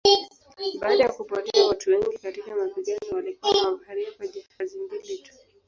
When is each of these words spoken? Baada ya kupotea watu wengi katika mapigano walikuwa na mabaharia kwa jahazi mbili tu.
Baada 0.79 1.03
ya 1.03 1.09
kupotea 1.11 1.65
watu 1.65 1.89
wengi 1.89 2.17
katika 2.17 2.55
mapigano 2.55 3.11
walikuwa 3.15 3.53
na 3.53 3.61
mabaharia 3.63 4.11
kwa 4.17 4.27
jahazi 4.27 4.79
mbili 4.79 5.17
tu. 5.17 5.33